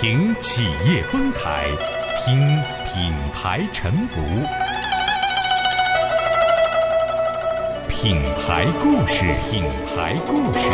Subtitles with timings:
[0.00, 1.68] 品企业风采，
[2.18, 2.36] 听
[2.84, 4.20] 品牌沉浮，
[7.88, 9.62] 品牌故事，品
[9.94, 10.68] 牌故事。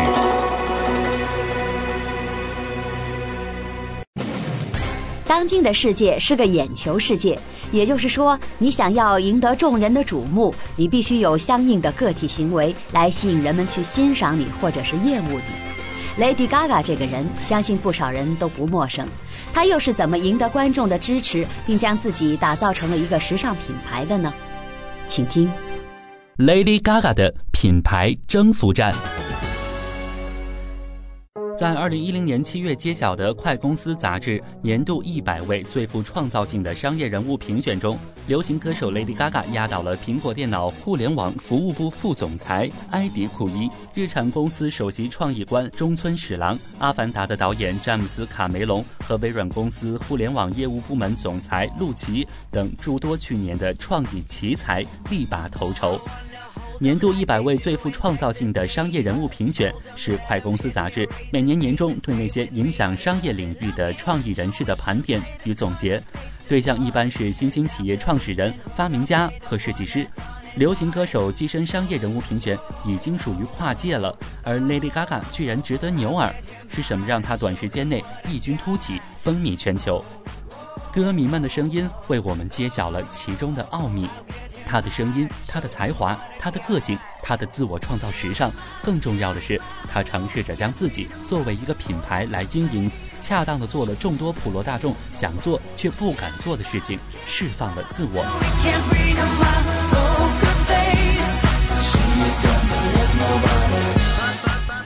[5.27, 7.39] 当今的世界是个眼球世界，
[7.73, 15.71] 也就是说，你想要赢得众人的瞩目，你必须有相应的个体行为来吸引人们去欣赏你或者是厌恶你。
[16.19, 19.07] Lady Gaga 这个人，相信不少人都不陌生。
[19.53, 24.33] 她又是怎么赢得观众的支持，并将自己打造成了一个时尚品牌的呢？
[25.07, 25.51] 请听
[26.39, 28.95] Lady Gaga 的品牌征服战。
[31.61, 56.01] 在二零一零年七月揭晓的《快公司》杂志年度一百位最富创造性的商业人物评选中，流行歌手 Lady Gaga 压倒了苹果电脑互联网服务部副总裁埃迪·库伊、日产公司首席创意官中村史郎、《阿凡达》的导演詹姆斯·卡梅隆和微软公司互联网业务部门总裁陆琪等诸多去年的创意奇才力拔头筹。
[56.83, 66.03] 年度一百位最富创造性的商业人物评选是快公司杂志每年年中对那些影响商业领域的创意人士的盘点与总结，
[66.49, 70.07] 对象一般是新兴企业创始人、发明家和设计师。
[70.57, 76.35] 流行歌手跻身商业人物评选已经属于跨界了，而 Lady Gaga 居然值得牛耳，
[76.71, 80.03] 是什么让她短时间内异军突起、风靡全球？
[80.91, 84.09] 歌迷们的声音为我们揭晓了其中的奥秘。
[84.71, 88.53] 他的声音，他的才华，他的个性，他的自我创造时尚。
[88.85, 89.61] 更重要的是，
[89.93, 92.89] 他尝试着将自己作为一个品牌来经营，
[93.21, 96.97] 恰当的做了众多普罗大众想做却不敢做的事情，
[97.27, 98.25] 释放了自我。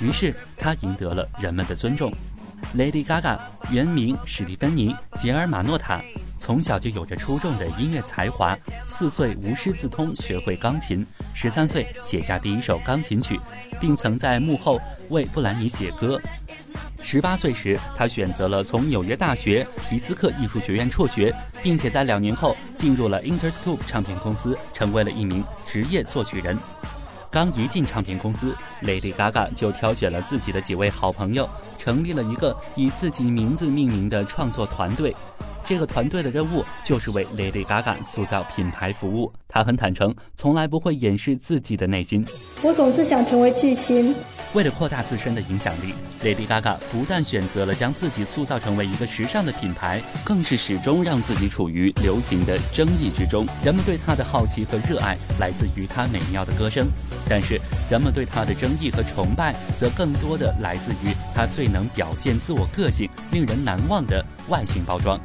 [0.01, 2.11] 于是，他赢得了人们的尊重。
[2.75, 3.39] Lady Gaga
[3.71, 6.01] 原名史蒂芬妮·杰尔马诺塔。
[6.45, 8.55] 从小就有着出众的音乐才华，
[8.87, 13.41] 四岁无师自通学会钢琴，十三岁写下第一首钢琴曲，
[13.81, 14.79] 并曾在幕后
[15.09, 16.21] 为布兰妮写歌。
[17.03, 26.59] 十八岁时，他选择了从纽约大学皮斯克艺术学院辍学，并且在两年后进入了 Interscope 唱片公司，成为了一名职业作曲人。
[27.31, 35.17] 刚一进唱片公司，Lady Gaga 就挑选了自己的几位好朋友，成立了一个以自己名字命名的创作团队。
[35.65, 39.33] 这个团队的任务就是为 Lady Gaga 塑造品牌服务。
[39.49, 42.25] 她很坦诚，从来不会掩饰自己的内心。
[42.63, 44.15] 我总是想成为巨星。
[44.53, 45.93] 为了扩大自身的影响力
[46.23, 53.45] ，Lady Gaga 不但选择了将自己塑造成为一个时尚的品牌，更是始终让自己处于流行的争议之中。
[53.65, 56.87] 人们对她的好奇和热爱来自于她美妙的歌声，
[57.29, 57.61] 但是
[57.91, 65.19] 人们对她的争议和崇拜则更多的来自于她最能表现自我个性、令人难忘的外形包装。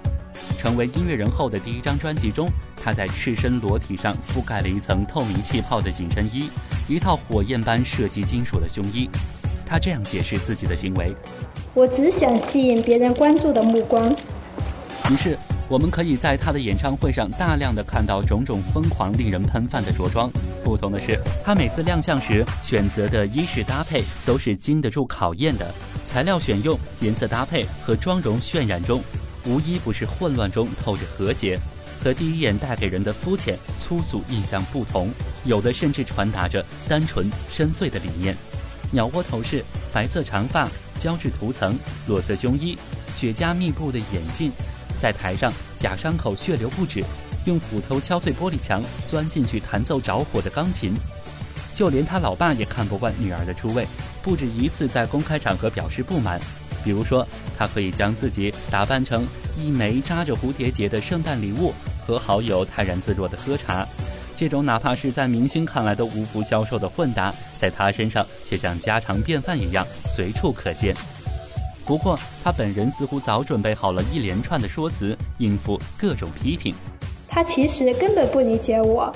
[0.57, 2.49] 成为音乐人后的第一张专辑中，
[2.83, 6.49] 他在赤身裸体上覆盖了一层透明气泡的紧身衣，
[6.87, 9.09] 一套火焰般设计金属的胸衣。
[9.65, 11.13] 他这样解释自己的行为
[11.75, 14.11] ：“我只想吸引别人关注的目光。”
[15.09, 20.29] 于是，我们可以在他的演唱会上大量的看到种种疯狂、令人喷饭的着装。
[20.63, 25.71] 不同的是，他每次亮相时选择的衣饰搭配都是经得住考验的，
[26.05, 29.01] 材料选用、颜色搭配和妆容渲染中。
[29.45, 31.59] 无一不是混乱中透着和谐，
[32.03, 35.11] 和第一眼带给人的肤浅粗俗印象不同，
[35.45, 38.35] 有的甚至传达着单纯深邃的理念。
[38.91, 39.63] 鸟窝头饰、
[39.93, 40.67] 白色长发、
[40.99, 41.77] 胶质涂层、
[42.07, 42.77] 裸色胸衣、
[43.15, 44.51] 雪茄密布的眼镜，
[44.99, 47.03] 在台上假伤口血流不止，
[47.45, 50.93] 用斧头敲碎玻璃墙，钻进去弹奏着火的钢琴。
[51.79, 53.87] 就连他老爸也看不惯女儿的出位，
[54.21, 56.37] 不止一次在公开场合表示不满。
[56.83, 57.25] 比如说，
[57.57, 59.25] 他可以将自己打扮成
[59.57, 61.73] 一枚扎着蝴蝶结的圣诞礼物，
[62.05, 63.87] 和好友泰然自若地喝茶。
[64.35, 70.93] 这种哪怕是在明星看来都无福消受的混搭，在他身上却像家常便饭一样随处可见。
[71.85, 76.75] 不过，他本人似乎早准备好了一连串的说辞，应付各种批评。
[77.25, 79.09] 他其实根本不理解我，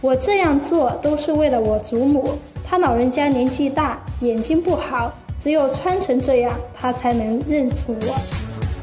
[0.00, 2.38] 我这样做都是为了我祖母。
[2.64, 5.12] 她老人家年纪大，眼睛不好。
[5.36, 8.20] 只有穿成这样，她才能认出我。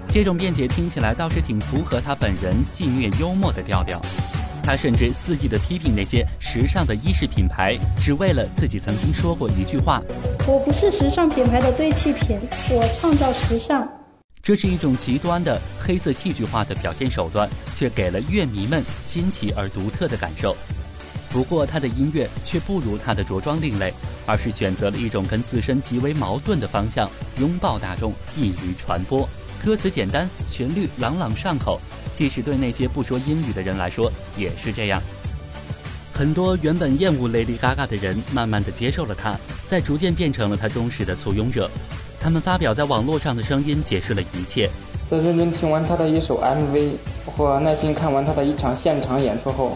[0.09, 3.99] 这种辩解听起来倒是挺符合他本人戏谑幽默的调调。
[4.63, 10.01] 他甚至肆意地批评那些时尚的衣饰品牌，只为了自己曾经说过一句话
[10.47, 12.39] ：“我不是时尚品牌的堆砌品，
[12.71, 13.87] 我创造时尚。”
[14.41, 20.55] 这是一种极端的黑色戏剧化的表现手段，却给了乐迷们新奇而独特的感受。
[21.35, 23.93] 不过，他的音乐却不如他的着装另类，
[24.25, 27.09] 而是选择了一种跟自身极为矛盾的方向，
[27.41, 29.27] 拥抱大众，易于传播。
[29.61, 31.77] 歌词简单，旋律朗朗上口，
[32.13, 35.01] 即使对那些不说英语的人来说也是这样。
[36.13, 41.69] 很多原本厌恶 Lady Gaga 的人，慢慢的接受了他，在逐渐变成了他忠实的簇拥者。
[42.17, 44.69] 他们发表在网络上的声音解释了一切。
[45.09, 46.91] 在认真听完他的一首 MV
[47.25, 49.75] 或耐心看完他的一场现场演出后，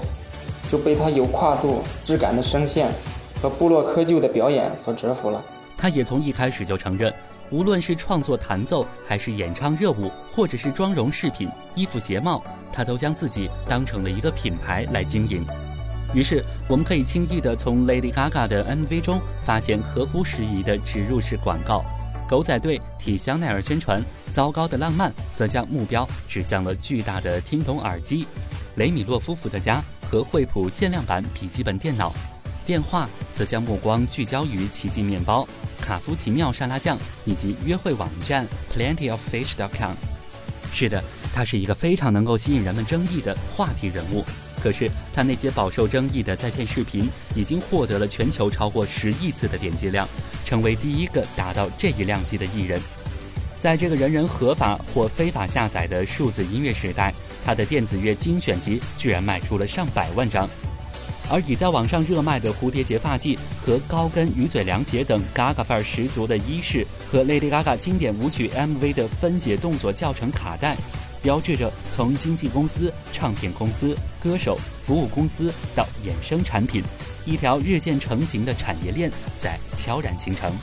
[0.70, 2.90] 就被他有跨度、质感的声线
[3.42, 5.44] 和部落窠臼的表演所折服了。
[5.78, 7.14] 他也从一开始就承认，
[7.50, 15.46] 无论是创作弹奏，还是演唱热舞，或者是妆容饰品、衣服鞋帽，他都将自己当成了一个品牌来经营。
[16.14, 21.84] 于是，我们可以轻易地从 Lady Gaga 的 MV 中发现合乎时宜的植入式广告。
[22.28, 28.28] 狗仔队替香奈儿宣传，糟糕的浪漫则将目标指向了巨大的听筒耳机。
[28.76, 32.14] 雷米洛夫妇的家和惠普限量版笔记本电脑。
[32.66, 35.48] 电话则将目光聚焦于奇迹面包、
[35.82, 38.46] 卡夫奇妙沙拉酱以及约会网站
[38.76, 39.94] PlentyOfFish.com。
[40.72, 41.04] 是的，
[41.34, 44.24] 他是一个非常能够吸引人们争议的话题人物。
[44.62, 50.08] 可是，他那些饱受争议的在线视频已经获得了全球超过十亿次的点击量，
[50.44, 52.80] 成为第一个达到这一量级的艺人。
[53.58, 57.14] 在这个人人合法或非法下载的数字音乐时代，
[57.50, 60.48] 他的电子乐精选集居然卖出了上百万张。
[61.32, 63.36] 而已在网上热卖的蝴蝶结发髻
[63.66, 70.78] 和高跟鱼嘴凉鞋等 Gaga 范儿十足的衣饰，和 Lady Gaga 经典舞曲 MV 的分解动作教程卡带。
[71.24, 74.56] 标志着从经纪公司、唱片公司、歌手、
[74.86, 76.84] 服务公司到衍生产品，
[77.26, 80.54] 一条日渐成型的产业链在悄然形成。